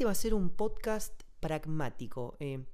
[0.00, 2.34] este va a ser un podcast pragmático.
[2.40, 2.64] eh,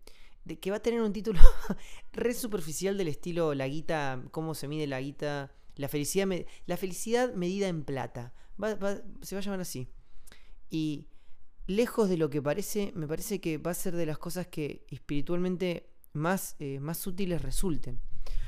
[0.44, 1.40] de, que va a tener un título
[2.12, 6.28] re superficial del estilo la guita, cómo se mide la guita, la felicidad,
[6.66, 8.32] la felicidad medida en plata.
[8.62, 9.88] Va- va- se va a llamar así.
[10.70, 11.08] Y
[11.66, 14.86] lejos de lo que parece, me parece que va a ser de las cosas que
[14.88, 17.98] espiritualmente más, eh, más útiles resulten.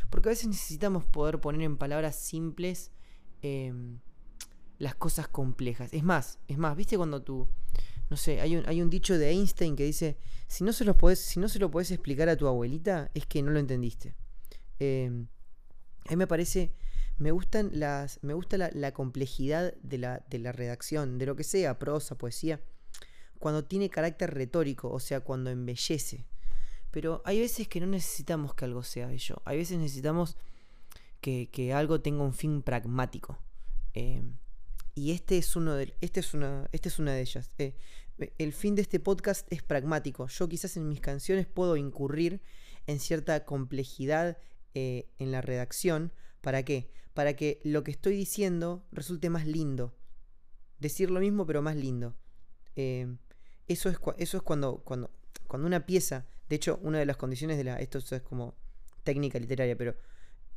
[0.09, 2.93] Porque a veces necesitamos poder poner en palabras simples
[3.43, 3.99] em,
[4.79, 5.93] las cosas complejas.
[5.93, 7.49] Es más, es más, ¿viste cuando tú,
[8.11, 10.85] no sé, hay un, hay un dicho de Einstein que dice, si no se,
[11.17, 14.15] si no se lo podés explicar a tu abuelita, es que no lo entendiste.
[14.79, 15.27] Em,
[16.07, 16.73] a mí me parece,
[17.19, 21.37] me gustan las, me gusta la, la complejidad de la, de la redacción, de lo
[21.37, 22.61] que sea, prosa, poesía,
[23.39, 26.25] cuando tiene carácter retórico, o sea, cuando embellece.
[26.91, 30.37] Pero hay veces que no necesitamos que algo sea bello, hay veces necesitamos
[31.21, 33.39] que, que algo tenga un fin pragmático.
[33.93, 34.35] Em,
[34.99, 37.51] y este es uno de, este es una, esta es una de ellas.
[37.59, 37.77] Eh,
[38.39, 40.27] el fin de este podcast es pragmático.
[40.27, 42.43] Yo quizás en mis canciones puedo incurrir
[42.89, 44.39] en cierta complejidad
[44.75, 46.13] eh, en la redacción.
[46.41, 46.91] ¿Para qué?
[47.15, 49.95] Para que lo que estoy diciendo resulte más lindo.
[50.81, 52.17] Decir lo mismo pero más lindo.
[52.75, 53.07] Eh,
[53.69, 55.13] eso es, eso es cuando, cuando,
[55.47, 57.77] cuando una pieza, de hecho, una de las condiciones de la...
[57.77, 58.57] Esto es como
[59.05, 59.95] técnica literaria, pero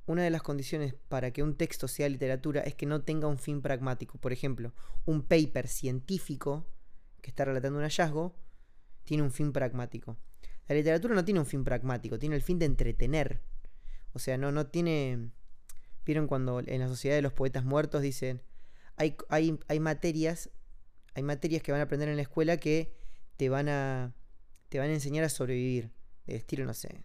[0.06, 3.38] una de las condiciones para que un texto sea literatura es que no tenga un
[3.38, 4.18] fin pragmático.
[4.18, 4.74] Por ejemplo,
[5.06, 6.68] un paper científico
[7.22, 8.36] que está relatando un hallazgo
[9.04, 10.18] tiene un fin pragmático.
[10.68, 13.42] La literatura no tiene un fin pragmático, tiene el fin de entretener.
[14.14, 15.32] O sea, no, no tiene...
[16.04, 18.42] ¿Vieron cuando en la sociedad de los poetas muertos dicen,
[18.96, 20.50] hay, hay, hay materias,
[21.14, 22.96] hay materias que van a aprender en la escuela que
[23.38, 24.16] te van a,
[24.70, 25.92] te van a enseñar a sobrevivir?
[26.26, 27.04] Del estilo, no sé,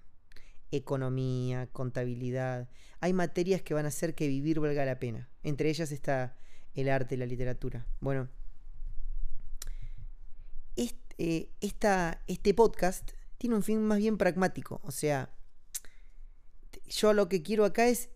[0.70, 2.68] economía, contabilidad.
[3.00, 5.28] Hay materias que van a hacer que vivir valga la pena.
[5.42, 6.36] Entre ellas está
[6.74, 7.86] el arte y la literatura.
[8.00, 8.28] Bueno,
[10.76, 11.50] este,
[12.26, 14.80] este podcast tiene un fin más bien pragmático.
[14.84, 15.30] O sea,
[16.86, 18.10] yo lo que quiero acá es,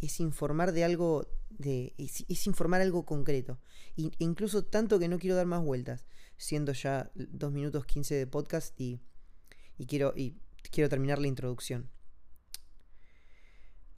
[0.00, 3.58] es informar de algo, de, es, informar algo concreto.
[3.96, 6.06] In- incluso tanto que no quiero dar más vueltas,
[6.36, 9.00] siendo ya 2 minutos 15 de podcast y,
[9.78, 10.36] y quiero, y
[10.70, 11.90] quiero terminar la introducción.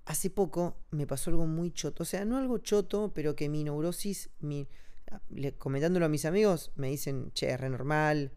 [0.09, 3.63] Hace poco me pasó algo muy choto, o sea, no algo choto, pero que mi
[3.63, 4.31] neurosis,
[5.59, 8.33] comentándolo a mis amigos, me dicen, che, es re normal,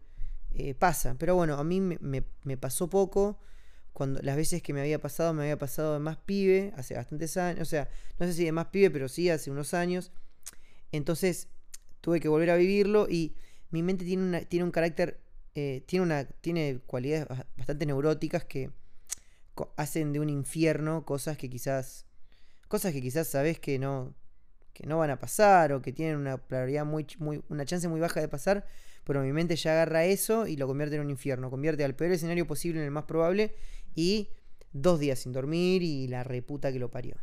[0.52, 1.16] eh, pasa.
[1.18, 2.22] Pero bueno, a mí me,
[2.58, 3.38] pasó poco.
[3.94, 7.38] Cuando las veces que me había pasado, me había pasado de más pibe, hace bastantes
[7.38, 7.62] años.
[7.62, 10.12] O sea, no sé si de más pibe, pero sí hace unos años.
[10.92, 11.48] Entonces
[12.02, 13.34] tuve que volver a vivirlo y
[13.70, 15.22] mi mente tiene, un carácter,
[15.54, 18.70] eh, tiene, una, tiene cualidades bas- bastante neuróticas que
[19.76, 22.06] hacen de un infierno cosas que quizás,
[22.68, 24.14] cosas que quizás sabes que no,
[24.72, 28.00] que no van a pasar o que tienen una probabilidad muy, muy, una chance muy
[28.00, 28.66] baja de pasar,
[29.04, 32.12] pero mi mente ya agarra eso y lo convierte en un infierno, convierte al peor
[32.12, 33.54] escenario posible en el más probable
[33.94, 34.30] y
[34.72, 37.16] dos días sin dormir y la reputa que lo parió.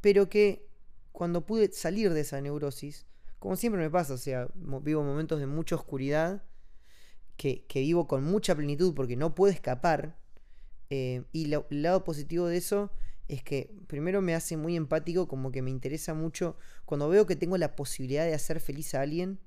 [0.00, 0.68] Pero que
[1.12, 3.06] cuando pude salir de esa neurosis,
[3.38, 6.42] como siempre me pasa, o sea, vivo momentos de mucha oscuridad,
[7.36, 10.16] que, que vivo con mucha plenitud porque no puedo escapar,
[10.94, 12.90] eh, y el lado positivo de eso
[13.26, 16.54] es que primero me hace muy empático, como que me interesa mucho
[16.84, 19.40] cuando veo que tengo la posibilidad de hacer feliz a alguien,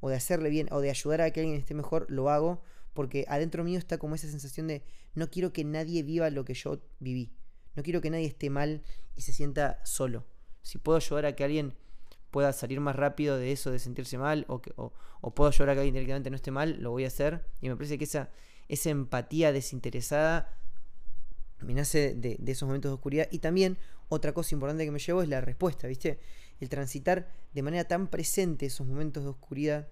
[0.00, 2.60] o de hacerle bien, o de ayudar a que alguien esté mejor, lo hago,
[2.92, 4.82] porque adentro mío está como esa sensación de
[5.14, 7.32] no quiero que nadie viva lo que yo viví,
[7.76, 8.82] no quiero que nadie esté mal
[9.16, 10.26] y se sienta solo.
[10.60, 11.72] Si puedo ayudar a que alguien
[12.30, 15.70] pueda salir más rápido de eso, de sentirse mal, o, que, o, o puedo ayudar
[15.70, 17.46] a que alguien directamente no esté mal, lo voy a hacer.
[17.62, 18.28] Y me parece que esa,
[18.68, 20.60] esa empatía desinteresada
[21.64, 23.28] me nace de, esos momentos de oscuridad.
[23.30, 26.20] Y también otra cosa importante que me llevo es la respuesta, ¿viste?
[26.60, 29.88] El transitar de manera tan presente esos momentos de oscuridad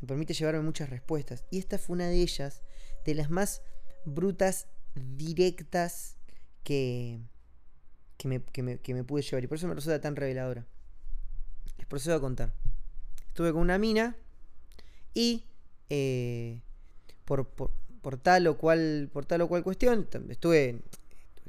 [0.00, 1.44] me permite llevarme muchas respuestas.
[1.50, 2.62] Y esta fue una de ellas,
[3.04, 3.62] de las más
[4.04, 6.16] brutas, directas
[6.64, 7.20] que,
[8.16, 9.44] que, me, que, me, que me pude llevar.
[9.44, 10.66] Y por eso me resulta tan reveladora.
[11.76, 12.54] Les procedo a contar.
[13.28, 14.16] Estuve con una mina
[15.14, 15.44] y
[15.90, 16.60] eh,
[17.24, 17.70] por, por,
[18.02, 20.80] por tal o cual por tal o cual cuestión estuve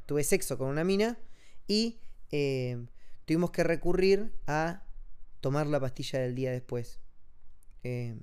[0.05, 1.17] tuve sexo con una mina
[1.67, 1.99] y
[2.31, 2.77] eh,
[3.25, 4.83] tuvimos que recurrir a
[5.41, 6.99] tomar la pastilla del día después
[7.83, 8.15] Eh,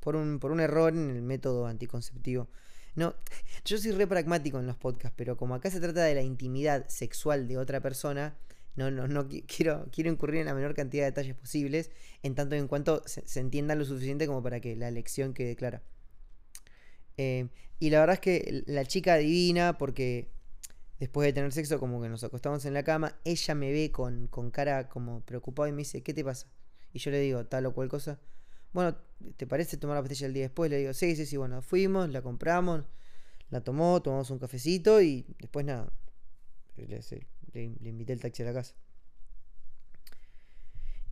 [0.00, 2.48] por, un, por un error en el método anticonceptivo
[2.94, 3.14] no
[3.64, 6.88] yo soy re pragmático en los podcasts pero como acá se trata de la intimidad
[6.88, 8.36] sexual de otra persona
[8.76, 11.90] no, no, no qui- quiero, quiero incurrir en la menor cantidad de detalles posibles,
[12.22, 15.34] en tanto y en cuanto se, se entienda lo suficiente como para que la lección
[15.34, 15.82] quede clara.
[17.18, 17.48] Eh,
[17.78, 20.30] y la verdad es que la chica adivina porque
[20.98, 24.28] después de tener sexo como que nos acostamos en la cama, ella me ve con,
[24.28, 26.48] con cara como preocupada y me dice, ¿qué te pasa?
[26.92, 28.20] Y yo le digo, tal o cual cosa.
[28.72, 28.96] bueno,
[29.36, 30.70] ¿te parece tomar la pastilla el día después?
[30.70, 32.88] Le digo, sí, sí, sí, bueno, fuimos, la compramos,
[33.50, 35.92] la tomó, tomamos un cafecito y después nada,
[36.76, 37.00] le,
[37.52, 38.74] le invité el taxi a la casa.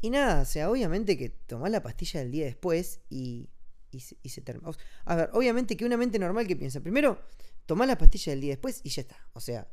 [0.01, 3.49] Y nada, o sea, obviamente que tomás la pastilla del día después y,
[3.91, 4.71] y, se, termina.
[5.05, 7.21] A ver, obviamente que una mente normal que piensa, primero,
[7.67, 9.17] tomás la pastilla del día después y ya está.
[9.33, 9.69] O sea,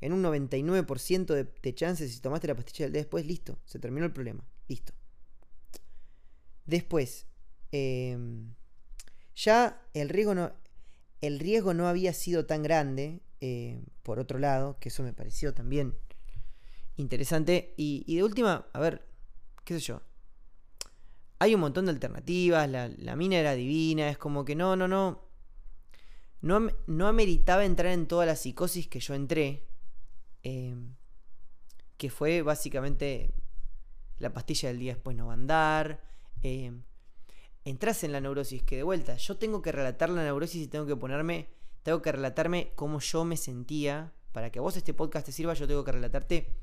[0.00, 4.06] en un 99% de, chances, si tomaste la pastilla del día después, listo, se terminó
[4.06, 4.92] el problema, listo.
[6.66, 7.26] Después,
[7.72, 8.54] em,
[9.34, 10.52] ya el riesgo no,
[11.20, 15.54] el riesgo no había sido tan grande, eh, por otro lado, que eso me pareció
[15.54, 15.94] también
[16.96, 17.74] interesante.
[17.76, 19.06] Y, y de última, a ver,
[19.64, 20.02] qué sé yo.
[21.44, 25.28] Hay un montón de alternativas, la, mina era divina, es como que no, no, no.
[26.40, 29.66] No, no ameritaba entrar en toda la psicosis que yo entré.
[30.42, 30.94] Em,
[31.98, 33.34] que fue básicamente
[34.18, 36.02] la pastilla del día después no va a andar.
[36.40, 36.82] Em,
[37.66, 40.86] entras en la neurosis, que de vuelta, yo tengo que relatar la neurosis y tengo
[40.86, 41.50] que ponerme,
[41.82, 44.14] tengo que relatarme cómo yo me sentía.
[44.32, 46.56] Para que a vos este podcast te sirva, yo tengo que relatarte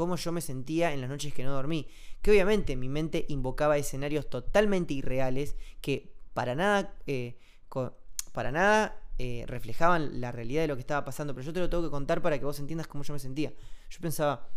[0.00, 1.86] cómo yo me sentía en las noches que no dormí.
[2.22, 7.36] Que obviamente mi mente invocaba escenarios totalmente irreales que para nada, eh,
[8.32, 11.34] para nada eh, reflejaban la realidad de lo que estaba pasando.
[11.34, 13.52] Pero yo te lo tengo que contar para que vos entiendas cómo yo me sentía.
[13.90, 14.48] Yo pensaba,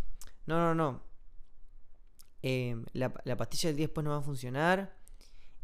[0.46, 1.04] no, no, no.
[2.42, 4.98] Em, la, pastilla del día después no va a funcionar.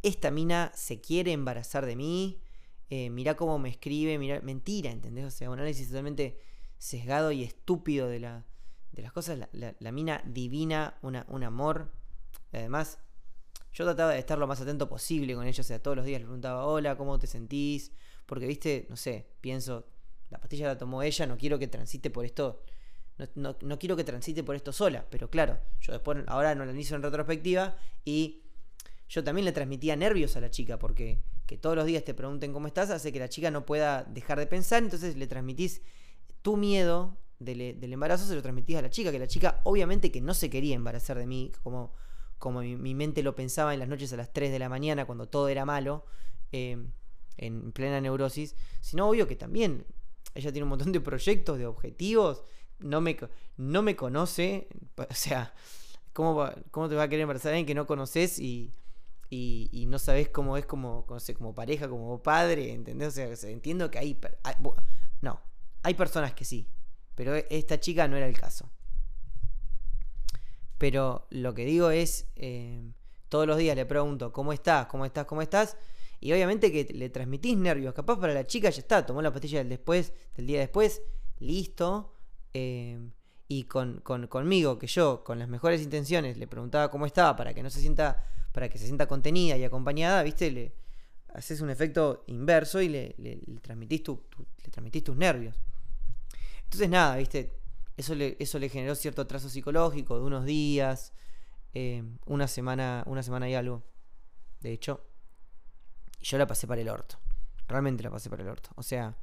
[0.03, 2.41] Esta mina se quiere embarazar de mí.
[2.89, 4.17] Eh, mirá cómo me escribe.
[4.17, 5.23] Mirá, mentira, ¿entendés?
[5.23, 6.37] O sea, un análisis totalmente
[6.77, 8.48] sesgado y estúpido de la,
[8.99, 11.91] de las cosas, la, mina divina, una, un amor.
[12.51, 12.99] Además,
[13.71, 16.19] yo trataba de estar lo más atento posible con ella, o sea, todos los días
[16.19, 17.91] le preguntaba, hola, ¿cómo te sentís?
[18.25, 19.87] Porque, viste, no sé, pienso,
[20.29, 22.61] la pastilla la tomó ella, no quiero que transite por esto,
[23.35, 26.73] no, no, quiero que transite por esto sola, pero claro, yo después, ahora no la
[26.73, 28.43] hice en retrospectiva y
[29.07, 32.53] yo también le transmitía nervios a la chica, porque que todos los días te pregunten
[32.53, 35.81] cómo estás hace que la chica no pueda dejar de pensar, entonces le transmitís
[36.41, 40.21] tu miedo del, embarazo se lo transmitís a la chica, que la chica obviamente que
[40.21, 41.93] no se quería embarazar de mí, como,
[42.37, 45.27] como mi, mente lo pensaba en las noches a las 3 de la mañana, cuando
[45.27, 46.05] todo era malo,
[46.51, 46.77] eh,
[47.37, 49.85] en plena neurosis, sino obvio que también
[50.35, 52.43] ella tiene un montón de proyectos, de objetivos,
[52.79, 53.17] no me,
[53.57, 55.53] no me conoce, o sea,
[56.13, 58.73] ¿cómo, ¿cómo te va a querer embarazar alguien que no conoces y,
[59.29, 63.09] y, no sabes cómo es como, como pareja, como padre, ¿entendés?
[63.09, 64.19] O sea, entiendo que hay
[65.21, 65.41] no,
[65.83, 66.67] hay personas que sí,
[67.19, 68.69] pero esta chica no era el caso.
[70.77, 72.93] Pero lo que digo es, eh,
[73.27, 74.85] todos los días le pregunto, ¿cómo estás?
[74.85, 75.25] ¿Cómo estás?
[75.25, 75.75] ¿Cómo estás?
[76.21, 77.93] Y obviamente que le transmitís nervios.
[77.93, 81.01] Capaz para la chica ya está, tomó la pastilla del después, del día después,
[81.39, 82.15] listo.
[82.53, 82.97] Eh,
[83.49, 87.61] y con, conmigo, que yo, con las mejores intenciones, le preguntaba cómo estaba para que
[87.61, 90.73] no se sienta, para que se sienta contenida y acompañada, viste, le
[91.33, 95.59] haces un efecto inverso y le, transmitís, le transmitís tus nervios.
[96.69, 97.51] Entonces nada, viste,
[97.97, 101.13] eso le, eso le generó cierto atraso psicológico de unos días,
[101.73, 103.81] eh, una semana, una semana y algo.
[104.61, 105.03] De hecho,
[106.21, 107.17] yo la pasé para el orto.
[107.67, 108.69] Realmente la pasé para el orto.
[108.75, 109.17] O sea,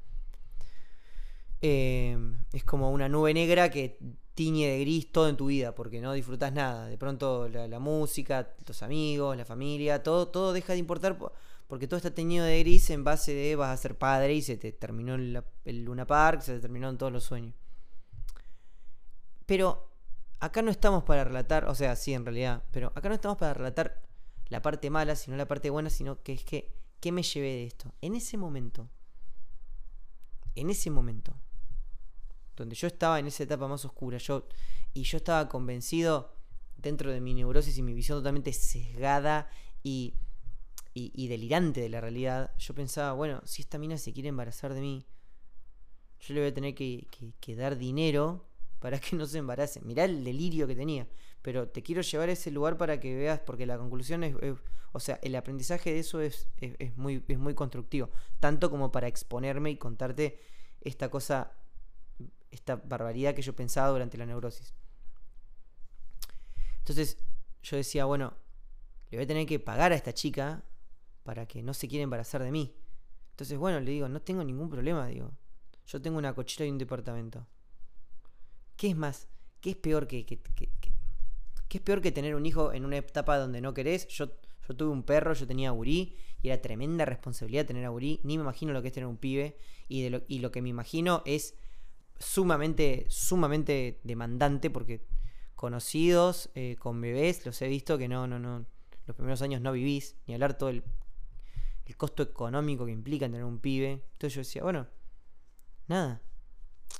[1.63, 2.19] eh,
[2.53, 3.97] es como una nube negra que
[4.35, 6.89] tiñe de gris todo en tu vida porque no disfrutas nada.
[6.89, 11.17] De pronto la, música, los amigos, la familia, todo, todo deja de importar
[11.67, 14.57] porque todo está teñido de gris en base de vas a ser padre y se
[14.57, 17.55] te terminó el, Luna Park, se te terminaron todos los sueños.
[19.47, 19.91] Pero
[20.39, 23.55] acá no estamos para relatar, o sea, sí en realidad, pero acá no estamos para
[23.55, 24.03] relatar
[24.49, 27.65] la parte mala, sino la parte buena, sino que es que, ¿qué me llevé de
[27.65, 27.93] esto?
[28.01, 28.89] En ese momento,
[30.55, 31.35] en ese momento,
[32.55, 34.47] donde yo estaba en esa etapa más oscura, yo,
[34.95, 36.33] y yo estaba convencido
[36.77, 39.49] dentro de mi neurosis y mi visión totalmente sesgada
[39.83, 40.15] y
[40.99, 44.81] y, delirante de la realidad, yo pensaba, bueno, si esta mina se quiere embarazar de
[44.81, 45.05] mí,
[46.21, 47.07] yo le voy a tener que,
[47.55, 48.49] dar dinero
[48.79, 49.83] para que no se embarace.
[49.83, 51.07] Mirá el delirio que tenía.
[51.43, 54.35] Pero te quiero llevar a ese lugar para que veas, porque la conclusión es,
[54.93, 58.09] o sea, el aprendizaje de eso es, es, muy, es muy constructivo.
[58.41, 60.41] Tanto como para exponerme y contarte
[60.81, 61.53] esta cosa,
[62.51, 64.75] esta barbaridad que yo pensaba durante la neurosis.
[66.79, 67.19] Entonces
[67.63, 68.33] yo decía, bueno,
[69.11, 70.65] le voy a tener que pagar a esta chica
[71.27, 72.75] para que no se quiera embarazar de mí.
[73.33, 75.33] Entonces, bueno, le digo, no tengo ningún problema, digo.
[75.87, 77.47] Yo tengo una cochera y un departamento.
[78.77, 79.29] ¿Qué es más?
[79.61, 80.39] ¿Qué es peor que, ¿Qué
[81.69, 84.07] es peor que tener un hijo en una etapa donde no querés?
[84.09, 84.29] Yo,
[84.67, 88.21] yo tuve un perro, yo tenía a Uri, y era tremenda responsabilidad tener a Uri.
[88.23, 89.59] Ni me imagino lo que es tener un pibe.
[89.89, 91.57] Y, de lo, y lo que me imagino es
[92.19, 95.05] sumamente, sumamente demandante porque
[95.55, 98.67] conocidos eh, con bebés los he visto que no, no, no,
[99.07, 100.83] los primeros años no vivís, ni hablar todo el,
[101.87, 104.05] el costo económico que implica tener un pibe.
[104.13, 104.87] Entonces yo decía, bueno,
[105.87, 106.21] nada.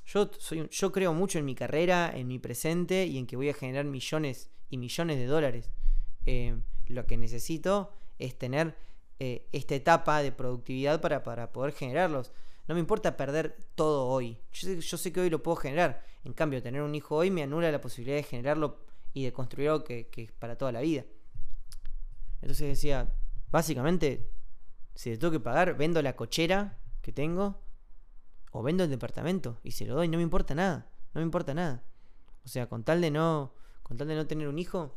[0.07, 3.49] Yo, soy, yo creo mucho en mi carrera, en mi presente y en que voy
[3.49, 5.73] a generar millones y millones de dólares.
[6.25, 8.77] Eh, lo que necesito es tener
[9.19, 12.33] eh, esta etapa de productividad para, para, poder generarlos.
[12.69, 14.39] No me importa perder todo hoy.
[14.53, 16.05] Yo sé, que hoy lo puedo generar.
[16.25, 18.79] En cambio, tener un hijo hoy me anula la posibilidad de generarlo
[19.13, 21.05] y de construir algo que, que es para toda la vida.
[22.41, 23.13] Entonces decía,
[23.51, 24.29] básicamente,
[24.97, 27.63] si le tengo que pagar, vendo la cochera que tengo
[28.51, 31.55] o vendo el departamento y se lo doy, no me importa nada, no me importa
[31.55, 31.85] nada.
[32.45, 34.97] O sea, con tal de no, con tal de no tener un hijo.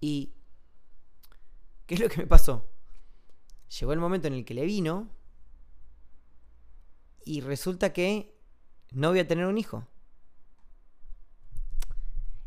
[0.00, 0.32] Y
[1.86, 2.66] ¿qué es lo que me pasó?
[3.78, 5.10] Llegó el momento en el que le vino
[7.24, 8.34] y resulta que
[8.92, 9.86] no voy a tener un hijo.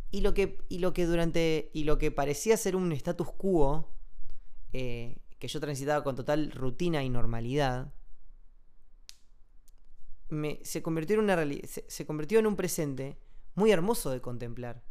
[0.09, 1.69] Y lo que, y lo que durante.
[1.73, 3.91] Y lo que parecía ser un status quo.
[4.73, 7.93] Eh, que yo transitaba con total rutina y normalidad.
[10.29, 13.17] Me, se, convirtió en una se, convirtió en un presente
[13.55, 14.83] muy hermoso de contemplar.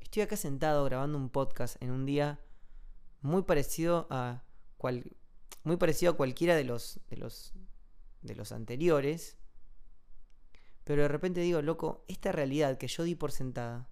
[0.00, 2.40] Estoy acá sentado grabando un podcast en un día
[3.20, 4.44] muy parecido a
[4.76, 5.04] cual,
[5.64, 7.52] muy parecido a cualquiera de los de los
[8.22, 9.38] de los anteriores.
[10.84, 13.90] Pero de repente digo, loco, esta realidad que yo di por sentada,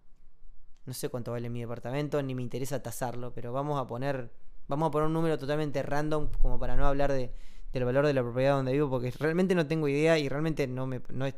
[0.87, 4.33] no sé cuánto vale mi departamento, ni me interesa tasarlo, pero vamos a poner,
[4.69, 7.33] vamos a poner un número totalmente random como para no hablar de,
[7.73, 10.87] del valor de la propiedad donde vivo, porque realmente no tengo idea y realmente no,
[10.87, 11.35] me, es, no, es,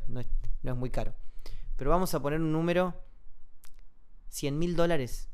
[0.62, 1.14] no es muy caro.
[1.76, 2.94] Pero vamos a poner un número,
[4.28, 5.28] 100 mil dólares.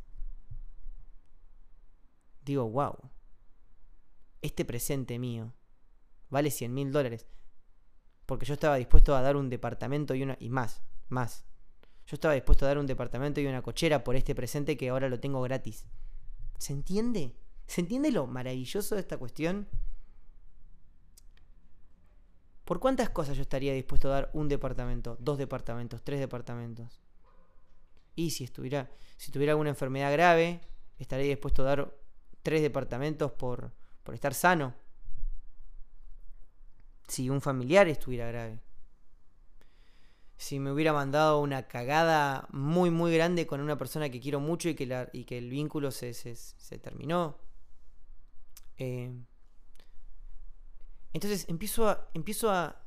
[2.44, 2.96] Digo, wow,
[4.42, 5.54] este presente mío
[6.28, 7.26] vale 100 mil dólares
[8.26, 11.44] porque yo estaba dispuesto a dar un departamento y una y más, más.
[12.06, 15.08] Yo estaba dispuesto a dar un departamento y una cochera por este presente que ahora
[15.08, 15.86] lo tengo gratis.
[16.58, 17.34] ¿Se entiende?
[17.66, 19.68] ¿Se entiende lo maravilloso de esta cuestión?
[22.64, 27.00] ¿Por cuántas cosas yo estaría dispuesto a dar un departamento, dos departamentos, tres departamentos?
[28.14, 30.60] Y si estuviera, si tuviera alguna enfermedad grave,
[30.98, 31.94] estaría dispuesto a dar
[32.42, 34.74] tres departamentos por, por estar sano
[37.08, 38.60] si un familiar estuviera grave.
[40.36, 44.68] Si me hubiera mandado una cagada muy, muy grande con una persona que quiero mucho
[44.68, 47.38] y que, y que el vínculo se, se, terminó.
[48.78, 49.12] Eh,
[51.12, 52.82] entonces empiezo a, empiezo, a,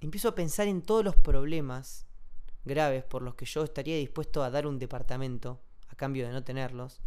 [0.00, 2.06] empiezo a pensar en todos los problemas
[2.64, 6.42] graves por los que yo estaría dispuesto a dar un departamento a cambio de no
[6.42, 7.02] tenerlos.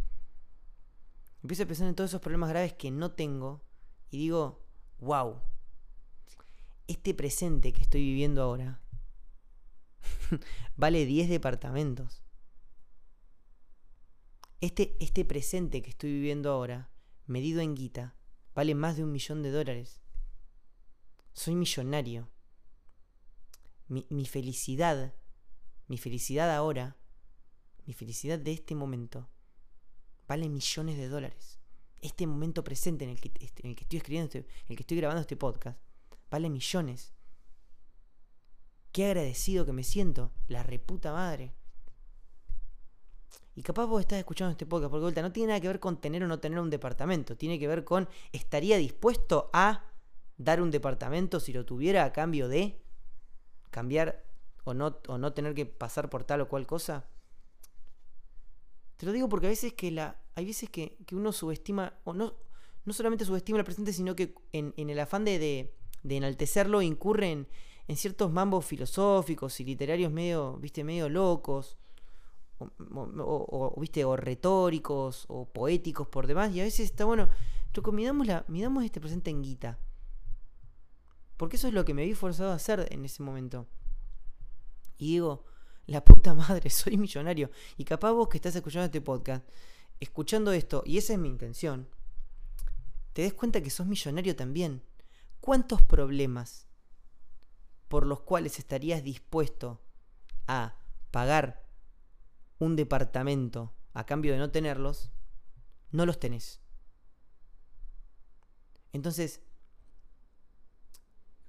[1.42, 3.62] Empiezo a pensar en todos esos problemas graves que no tengo
[4.10, 4.62] y digo,
[4.98, 5.40] wow,
[6.86, 8.80] este presente que estoy viviendo ahora
[10.76, 12.22] vale 10 departamentos.
[14.60, 16.90] Este, este presente que estoy viviendo ahora,
[17.26, 18.14] medido en guita,
[18.60, 20.02] vale más de un millón de dólares.
[21.32, 22.28] Soy millonario.
[23.88, 25.14] Mi, mi felicidad,
[25.86, 26.98] mi felicidad ahora,
[27.86, 29.30] mi felicidad de este momento,
[30.28, 31.58] vale millones de dólares.
[32.02, 34.82] Este momento presente en el que, en el que estoy escribiendo, este, en el que
[34.82, 35.80] estoy grabando este podcast,
[36.30, 37.14] vale millones.
[38.92, 41.54] Qué agradecido que me siento, la reputa madre.
[43.54, 46.00] Y capaz vos estás escuchando este podcast porque vuelta no tiene nada que ver con
[46.00, 49.84] tener o no tener un departamento, tiene que ver con estaría dispuesto a
[50.36, 52.80] dar un departamento si lo tuviera a cambio de
[53.70, 54.24] cambiar
[54.64, 57.06] o no, o no tener que pasar por tal o cual cosa.
[58.96, 60.20] Te lo digo porque a veces que la.
[60.34, 61.94] Hay veces que, uno subestima.
[62.04, 62.34] O no,
[62.84, 67.48] no solamente subestima el presente, sino que en, el afán de, de enaltecerlo incurren
[67.88, 71.78] en ciertos mambos filosóficos y literarios medio, viste, medio locos,
[72.60, 77.28] o, viste, o retóricos, o poéticos por demás, y a veces está bueno,
[77.74, 79.78] loco, midamos, la, midamos este presente en guita.
[81.36, 83.66] Porque eso es lo que me vi forzado a hacer en ese momento.
[84.98, 85.44] Y digo,
[85.86, 87.50] la puta madre, soy millonario.
[87.76, 89.48] Y capaz vos que estás escuchando este podcast,
[89.98, 91.88] escuchando esto, y esa es mi intención,
[93.12, 94.82] te des cuenta que sos millonario también.
[95.40, 96.66] ¿Cuántos problemas
[97.88, 99.80] por los cuales estarías dispuesto
[100.46, 100.76] a
[101.10, 101.69] pagar
[102.60, 105.10] un departamento a cambio de no tenerlos,
[105.90, 106.60] no los tenés?
[108.92, 109.40] Entonces,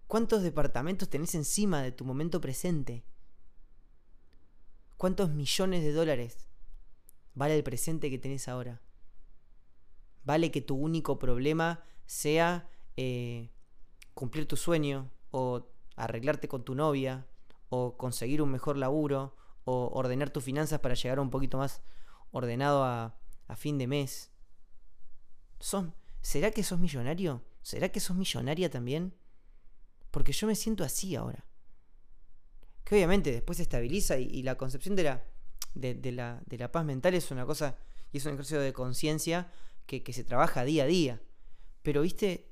[0.08, 3.04] ¿cuántos departamentos tenés encima de tu momento presente?
[4.98, 6.50] ¿Cuántos millones de dólares
[7.36, 8.82] vale el presente que tenés ahora?
[10.24, 13.50] ¿Vale que tu único problema sea eh,
[14.14, 17.26] cumplir tu sueño, o arreglarte con tu novia,
[17.70, 21.82] o conseguir un mejor laburo, o ordenar tus finanzas para llegar un poquito más
[22.32, 23.18] ordenado a,
[23.58, 24.32] fin de mes.
[26.22, 27.44] ¿Será que sos millonario?
[27.62, 29.14] ¿Será que sos millonaria también?
[30.10, 31.46] Porque yo me siento así ahora.
[32.86, 35.24] Que obviamente después se estabiliza y, la concepción de la,
[35.74, 37.78] de, la, de la paz mental es una cosa
[38.14, 39.52] y es un ejercicio de conciencia
[39.86, 41.22] que, que se trabaja día a día.
[41.84, 42.52] Pero, viste,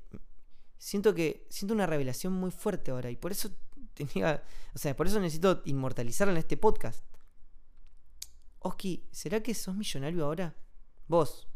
[0.77, 3.51] siento que siento una revelación muy fuerte ahora y por eso
[4.75, 7.03] o sea, por eso necesito inmortalizarla en este podcast.
[8.59, 10.55] Oski, ¿será que sos millonario ahora?
[11.07, 11.47] Vos,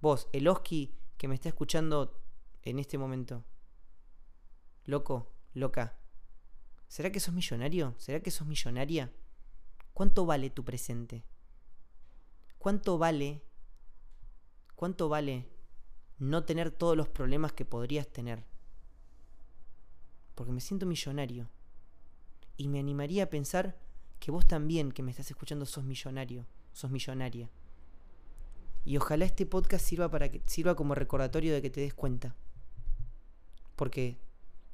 [0.00, 2.20] vos, el Oski que me está escuchando
[2.62, 3.44] en este momento.
[4.84, 5.98] Loco, loca.
[6.88, 7.94] ¿Será que sos millonario?
[7.98, 9.12] ¿Será que sos millonaria?
[9.92, 11.24] ¿Cuánto vale tu presente?
[12.58, 13.42] ¿Cuánto vale?
[14.74, 15.48] ¿Cuánto vale
[16.18, 18.44] no tener todos los problemas que podrías tener?
[20.34, 21.48] Porque me siento millonario.
[22.56, 23.76] Y me animaría a pensar
[24.20, 27.50] que vos también, que me estás escuchando, sos millonario, sos millonaria.
[28.84, 32.36] Y ojalá este podcast sirva para que sirva como recordatorio de que te des cuenta.
[33.76, 34.18] Porque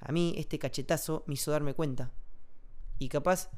[0.00, 2.12] a mí este cachetazo me hizo darme cuenta.
[2.98, 3.50] Y capaz,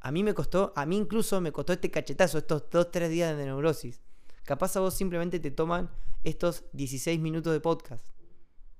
[0.00, 3.36] a mí me costó, a mí incluso me costó este cachetazo, estos dos, tres días
[3.36, 4.00] de neurosis.
[4.44, 5.90] Capaz a vos simplemente te toman
[6.22, 8.06] estos 16 minutos de podcast.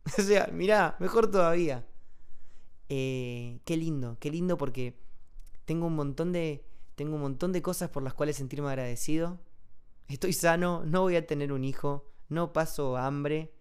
[0.18, 1.86] o sea, mirá, mejor todavía.
[2.88, 4.98] Eh, qué lindo, qué lindo porque
[5.64, 6.64] tengo un montón de.
[6.94, 9.40] Tengo un montón de cosas por las cuales sentirme agradecido.
[10.08, 13.52] Estoy sano, no voy a tener un hijo, no paso hambre.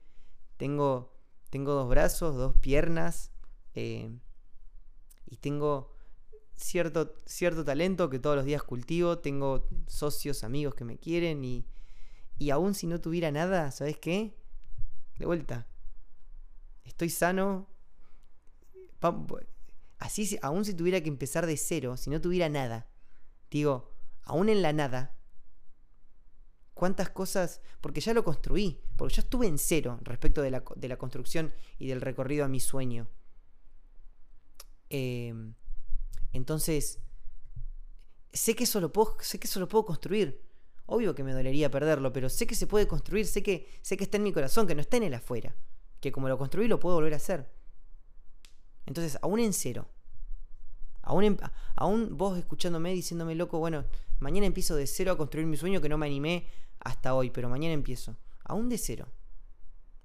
[0.57, 1.13] Tengo,
[1.49, 3.31] tengo dos brazos, dos piernas.
[3.75, 4.11] Eh,
[5.25, 5.95] y tengo
[6.55, 9.19] cierto, cierto talento que todos los días cultivo.
[9.19, 11.43] Tengo socios, amigos que me quieren.
[11.43, 11.65] Y,
[12.37, 14.35] y aún si no tuviera nada, ¿sabes qué?
[15.17, 15.67] De vuelta.
[16.83, 17.72] Estoy sano.
[19.99, 22.87] Así, aún si tuviera que empezar de cero, si no tuviera nada,
[23.49, 23.91] digo,
[24.23, 25.15] aún en la nada,
[26.73, 30.87] cuántas cosas, porque ya lo construí, porque ya estuve en cero respecto de la, de
[30.87, 33.07] la construcción y del recorrido a mi sueño.
[34.89, 35.53] Em,
[36.33, 36.99] entonces,
[38.31, 40.41] sé que, eso lo puedo, sé que eso lo puedo construir.
[40.85, 44.03] Obvio que me dolería perderlo, pero sé que se puede construir, sé que, sé que
[44.03, 45.55] está en mi corazón, que no está en el afuera.
[46.01, 47.49] Que como lo construí lo puedo volver a hacer.
[48.85, 49.87] Entonces, aún en cero.
[51.01, 51.37] Aún,
[51.75, 53.85] aún vos escuchándome, diciéndome, loco, bueno,
[54.19, 56.47] mañana empiezo de cero a construir mi sueño que no me animé
[56.79, 58.17] hasta hoy, pero mañana empiezo.
[58.43, 59.07] Aún de cero.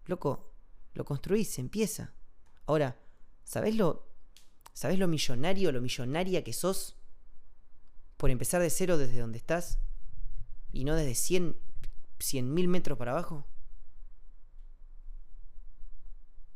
[0.07, 0.53] Loco,
[0.95, 2.12] lo construí, se empieza.
[2.67, 2.97] Ahora,
[3.45, 4.09] ¿sabés lo,
[4.73, 6.97] ¿sabés lo millonario, lo millonaria que sos?
[8.17, 9.79] Por empezar de cero desde donde estás
[10.73, 13.47] y no desde 100 mil metros para abajo.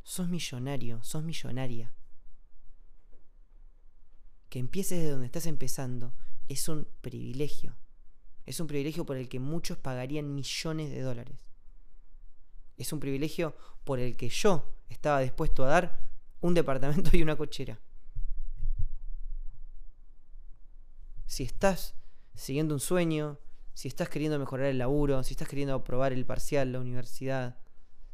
[0.02, 1.92] Sos millonario, sos millonaria
[4.52, 6.12] que empieces de donde estás empezando
[6.46, 7.74] es un privilegio.
[8.44, 11.46] Es un privilegio por el que muchos pagarían millones de dólares.
[12.76, 16.06] Es un privilegio por el que yo estaba dispuesto a dar
[16.42, 17.80] un departamento y una cochera.
[21.24, 21.94] Si estás
[22.34, 23.38] siguiendo un sueño,
[23.72, 27.56] si estás queriendo mejorar el laburo, si estás queriendo aprobar el parcial, la universidad,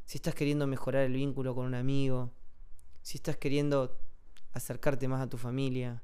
[0.05, 2.33] si estás queriendo mejorar el vínculo con un amigo,
[3.03, 3.99] si estás queriendo
[4.53, 6.01] acercarte más a tu familia,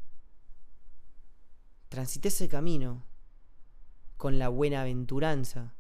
[1.94, 3.07] transité ese camino
[4.16, 5.74] con la buena aventuranza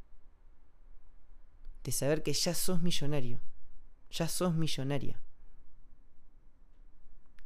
[1.82, 3.40] de saber que ya sos millonario,
[4.12, 5.20] ya sos millonaria.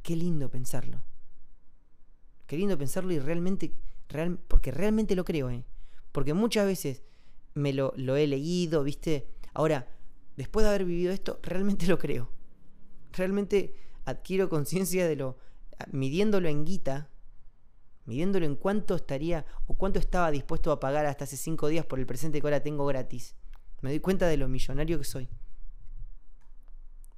[0.03, 1.03] Qué lindo pensarlo.
[2.45, 3.73] Qué lindo pensarlo y realmente,
[4.07, 5.65] real, porque realmente lo creo, ¿eh?
[6.11, 7.01] Porque muchas veces
[7.55, 9.27] me lo, lo he leído, ¿viste?
[9.55, 9.87] Ahora,
[10.37, 12.29] después de haber vivido esto, realmente lo creo.
[13.13, 15.39] Realmente adquiero conciencia de lo,
[15.91, 17.09] midiéndolo en guita,
[18.09, 21.99] midiéndolo en cuánto estaría o cuánto estaba dispuesto a pagar hasta hace cinco días por
[21.99, 23.35] el presente que ahora tengo gratis.
[23.81, 25.29] Me doy cuenta de lo millonario que soy.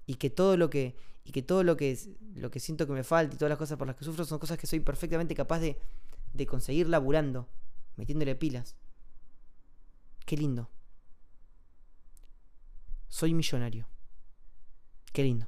[0.05, 1.97] Y que todo lo que y que todo lo que
[2.35, 4.37] lo que siento que me falta y todas las cosas por las que sufro son
[4.37, 5.79] cosas que soy perfectamente capaz de,
[6.33, 7.47] de conseguir laburando,
[7.95, 8.75] metiéndole pilas.
[10.25, 10.69] Qué lindo.
[13.07, 13.87] Soy millonario.
[15.13, 15.47] Qué lindo.